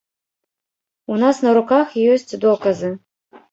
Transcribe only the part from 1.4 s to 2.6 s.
на руках ёсць